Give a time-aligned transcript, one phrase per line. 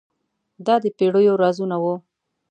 [0.65, 1.95] دا د پیړیو رازونه وو.